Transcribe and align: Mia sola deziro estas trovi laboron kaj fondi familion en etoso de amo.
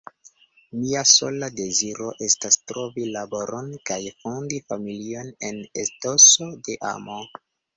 Mia 0.83 1.01
sola 1.09 1.49
deziro 1.59 2.07
estas 2.29 2.57
trovi 2.71 3.05
laboron 3.17 3.69
kaj 3.91 4.01
fondi 4.25 4.63
familion 4.73 5.31
en 5.51 5.63
etoso 5.87 6.53
de 6.69 6.81
amo. 6.95 7.21